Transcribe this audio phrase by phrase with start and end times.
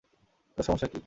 [0.57, 0.99] তোর সমস্যা কী?